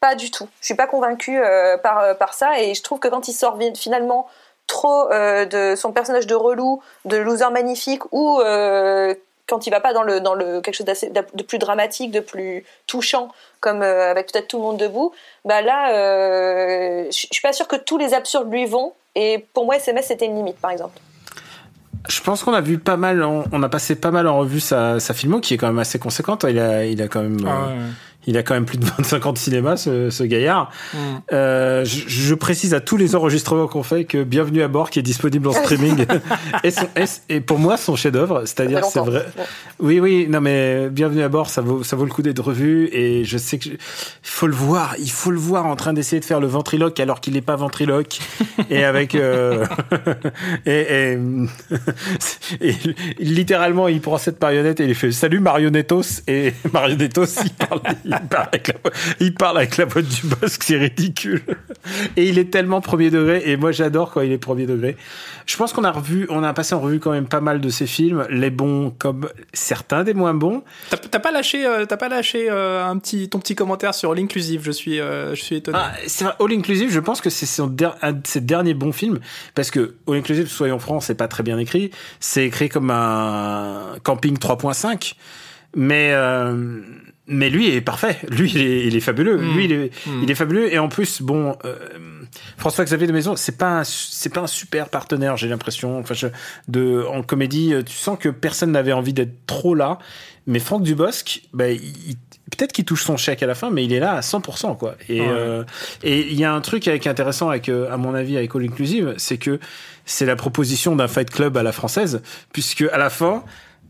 [0.00, 0.48] pas du tout.
[0.60, 3.32] Je suis pas convaincue euh, par euh, par ça et je trouve que quand il
[3.32, 4.28] sort finalement
[4.66, 9.14] trop euh, de son personnage de relou, de loser magnifique ou euh,
[9.46, 12.64] quand il va pas dans le dans le quelque chose de plus dramatique, de plus
[12.86, 13.28] touchant
[13.60, 15.12] comme euh, avec peut-être tout le monde debout,
[15.44, 19.64] bah là euh, je suis pas sûre que tous les absurdes lui vont et pour
[19.66, 20.98] moi SMS c'était une limite par exemple.
[22.06, 24.60] Je pense qu'on a vu pas mal, on, on a passé pas mal en revue
[24.60, 26.44] sa, sa filmo qui est quand même assez conséquente.
[26.46, 27.88] Il a, il a quand même, euh,
[28.26, 30.70] Il a quand même plus de 25 ans de cinéma, ce, ce gaillard.
[30.92, 30.98] Mm.
[31.32, 34.98] Euh, je, je, précise à tous les enregistrements qu'on fait que Bienvenue à bord, qui
[34.98, 36.06] est disponible en streaming,
[36.62, 36.88] est, son,
[37.28, 38.42] est, pour moi son chef-d'œuvre.
[38.46, 39.26] C'est-à-dire, c'est vrai.
[39.78, 42.88] Oui, oui, non, mais Bienvenue à bord, ça vaut, ça vaut le coup d'être revu.
[42.92, 43.70] Et je sais que
[44.22, 47.20] faut le voir, il faut le voir en train d'essayer de faire le ventriloque alors
[47.20, 48.18] qu'il n'est pas ventriloque.
[48.70, 49.64] et avec euh,
[50.66, 51.16] et,
[52.60, 52.74] et, et,
[53.20, 57.80] littéralement, il prend cette marionnette et il fait Salut Marionnettos et Marionnettos, il parle.
[58.22, 58.74] Il parle avec la,
[59.20, 61.42] il parle avec la boîte du Bosque, c'est ridicule.
[62.16, 64.96] Et il est tellement premier degré, et moi j'adore quand il est premier degré.
[65.46, 67.68] Je pense qu'on a revu, on a passé en revue quand même pas mal de
[67.68, 70.62] ses films, les bons comme certains des moins bons.
[71.10, 74.18] T'as pas lâché, euh, t'as pas lâché euh, un petit, ton petit commentaire sur All
[74.18, 74.62] Inclusive.
[74.64, 75.78] Je suis, euh, je suis étonné.
[75.80, 76.90] Ah, c'est All Inclusive.
[76.90, 79.20] Je pense que c'est son un de ses derniers bons films
[79.54, 81.90] parce que All Inclusive, soyons francs, c'est pas très bien écrit.
[82.20, 85.14] C'est écrit comme un camping 3.5,
[85.76, 86.80] mais euh,
[87.26, 88.18] mais lui est parfait.
[88.28, 89.38] Lui, il est, il est fabuleux.
[89.38, 89.54] Mm.
[89.54, 90.22] Lui, il est, mm.
[90.22, 90.72] il est fabuleux.
[90.72, 91.76] Et en plus, bon, euh,
[92.56, 95.98] François Xavier de Maison, c'est pas, c'est pas un super partenaire, j'ai l'impression.
[95.98, 96.26] Enfin, je,
[96.68, 99.98] de, en comédie, euh, tu sens que personne n'avait envie d'être trop là.
[100.46, 102.16] Mais Franck Dubosc, bah, il,
[102.56, 104.96] peut-être qu'il touche son chèque à la fin, mais il est là à 100%, quoi.
[105.08, 105.64] Et, euh,
[106.02, 108.64] et il y a un truc avec, intéressant avec, euh, à mon avis, avec All
[108.64, 109.58] Inclusive, c'est que
[110.04, 113.44] c'est la proposition d'un fight club à la française, puisque à la fin,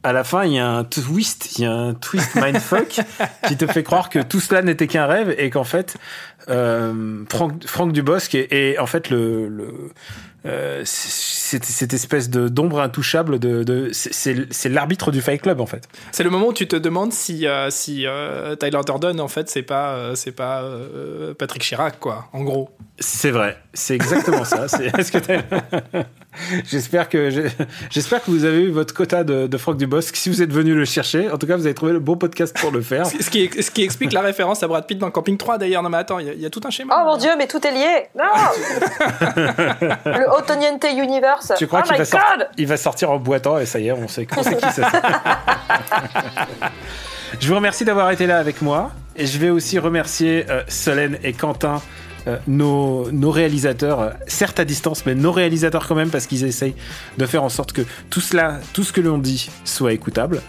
[0.04, 3.00] à la fin, il y a un twist, il y a un twist mindfuck
[3.48, 5.96] qui te fait croire que tout cela n'était qu'un rêve et qu'en fait,
[6.50, 9.90] euh, Franck, Franck Dubosc est, est, en fait le, le
[10.46, 15.64] euh, cette, cette, espèce de d'ombre intouchable de, de c'est l'arbitre du Fight Club en
[15.64, 15.88] fait.
[16.12, 19.48] C'est le moment où tu te demandes si euh, si euh, Tyler Durden en fait
[19.48, 20.62] c'est pas c'est pas
[21.38, 22.68] Patrick Chirac quoi en gros.
[22.98, 24.66] C'est vrai, c'est exactement ça.
[24.66, 25.18] Est-ce que
[26.70, 27.30] J'espère que
[27.90, 30.16] j'espère que vous avez eu votre quota de, de Franck Dubosc.
[30.16, 32.56] Si vous êtes venu le chercher, en tout cas, vous avez trouvé le bon podcast
[32.58, 33.06] pour le faire.
[33.20, 35.82] ce, qui, ce qui explique la référence à Brad Pitt dans Camping 3 d'ailleurs.
[35.82, 36.96] Non mais attends, il y, y, a tout un schéma.
[37.00, 38.06] Oh mon dieu, mais tout est lié.
[38.16, 38.24] Non.
[40.06, 41.52] le Otoniente Universe.
[41.56, 43.92] Tu crois oh qu'il va, sortir, il va sortir en boitant et ça y est,
[43.92, 44.82] on sait, on sait qui c'est.
[47.40, 51.18] Je vous remercie d'avoir été là avec moi et je vais aussi remercier euh, Solène
[51.22, 51.80] et Quentin
[52.26, 56.74] euh, nos, réalisateurs, certes à distance, mais nos réalisateurs quand même, parce qu'ils essayent
[57.18, 60.40] de faire en sorte que tout cela, tout ce que l'on dit, soit écoutable.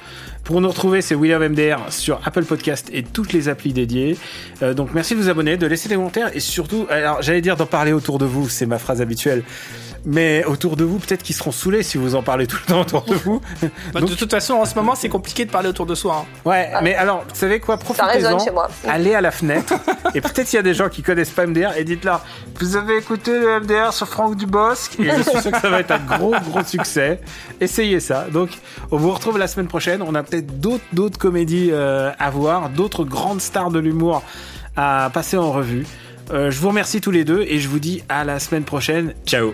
[0.44, 4.16] Pour nous retrouver, c'est William MDR sur Apple Podcast et toutes les applis dédiées.
[4.62, 7.56] Euh, donc merci de vous abonner, de laisser des commentaires et surtout, alors j'allais dire
[7.56, 9.44] d'en parler autour de vous, c'est ma phrase habituelle
[10.06, 12.82] mais autour de vous, peut-être qu'ils seront saoulés si vous en parlez tout le temps
[12.82, 13.42] autour de vous.
[13.94, 14.10] Bah, Donc...
[14.10, 16.26] De toute façon, en ce moment, c'est compliqué de parler autour de soi.
[16.26, 16.50] Hein.
[16.50, 16.82] Ouais, ah.
[16.82, 18.38] mais alors, vous savez quoi Profitez-en,
[18.88, 19.74] allez à la fenêtre,
[20.14, 22.24] et peut-être il y a des gens qui connaissent pas MDR, et dites-leur,
[22.60, 25.80] vous avez écouté le MDR sur Franck Dubosc, et je suis sûr que ça va
[25.80, 27.20] être un gros, gros succès.
[27.60, 28.28] Essayez ça.
[28.32, 28.50] Donc,
[28.92, 30.02] on vous retrouve la semaine prochaine.
[30.02, 34.24] On a peut-être d'autres, d'autres comédies euh, à voir, d'autres grandes stars de l'humour
[34.76, 35.86] à passer en revue.
[36.32, 39.14] Euh, je vous remercie tous les deux et je vous dis à la semaine prochaine.
[39.26, 39.54] Ciao.